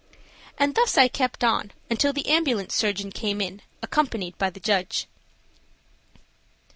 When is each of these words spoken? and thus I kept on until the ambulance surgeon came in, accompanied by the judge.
and 0.57 0.73
thus 0.73 0.97
I 0.97 1.07
kept 1.07 1.43
on 1.43 1.71
until 1.87 2.11
the 2.11 2.25
ambulance 2.27 2.73
surgeon 2.73 3.11
came 3.11 3.39
in, 3.39 3.61
accompanied 3.83 4.35
by 4.39 4.49
the 4.49 4.59
judge. 4.59 5.05